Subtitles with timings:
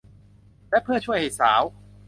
[0.69, 1.61] และเพื่อช่วยให้สาว